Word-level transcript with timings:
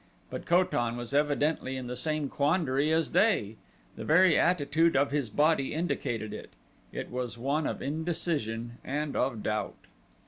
But 0.31 0.47
Ko 0.47 0.63
tan 0.63 0.97
was 0.97 1.13
evidently 1.13 1.77
in 1.77 1.85
the 1.85 1.95
same 1.95 2.27
quandary 2.27 2.91
as 2.91 3.11
they 3.11 3.57
the 3.95 4.03
very 4.03 4.35
attitude 4.35 4.95
of 4.95 5.11
his 5.11 5.29
body 5.29 5.75
indicated 5.75 6.33
it 6.33 6.49
it 6.91 7.11
was 7.11 7.37
one 7.37 7.67
of 7.67 7.83
indecision 7.83 8.79
and 8.83 9.15
of 9.15 9.43
doubt. 9.43 9.75